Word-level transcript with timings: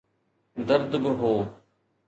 درد 0.67 0.91
به 1.03 1.09
هو. 1.19 1.33